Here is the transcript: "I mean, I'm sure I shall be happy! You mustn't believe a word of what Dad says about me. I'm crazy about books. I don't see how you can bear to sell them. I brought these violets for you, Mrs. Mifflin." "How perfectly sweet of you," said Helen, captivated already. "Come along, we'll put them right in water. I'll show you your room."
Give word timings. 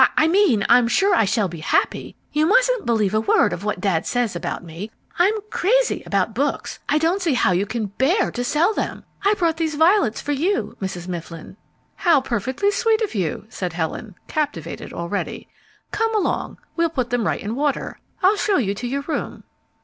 "I 0.17 0.27
mean, 0.27 0.65
I'm 0.67 0.87
sure 0.87 1.13
I 1.13 1.25
shall 1.25 1.47
be 1.47 1.59
happy! 1.59 2.15
You 2.33 2.47
mustn't 2.47 2.87
believe 2.87 3.13
a 3.13 3.21
word 3.21 3.53
of 3.53 3.63
what 3.63 3.79
Dad 3.79 4.07
says 4.07 4.35
about 4.35 4.63
me. 4.63 4.89
I'm 5.19 5.35
crazy 5.51 6.01
about 6.07 6.33
books. 6.33 6.79
I 6.89 6.97
don't 6.97 7.21
see 7.21 7.35
how 7.35 7.51
you 7.51 7.67
can 7.67 7.85
bear 7.85 8.31
to 8.31 8.43
sell 8.43 8.73
them. 8.73 9.03
I 9.23 9.35
brought 9.35 9.57
these 9.57 9.75
violets 9.75 10.19
for 10.19 10.31
you, 10.31 10.75
Mrs. 10.81 11.07
Mifflin." 11.07 11.55
"How 11.97 12.19
perfectly 12.19 12.71
sweet 12.71 13.01
of 13.03 13.13
you," 13.13 13.45
said 13.49 13.73
Helen, 13.73 14.15
captivated 14.27 14.91
already. 14.91 15.47
"Come 15.91 16.15
along, 16.15 16.57
we'll 16.75 16.89
put 16.89 17.11
them 17.11 17.27
right 17.27 17.39
in 17.39 17.53
water. 17.55 17.99
I'll 18.23 18.37
show 18.37 18.57
you 18.57 18.73
your 18.81 19.01
room." 19.03 19.43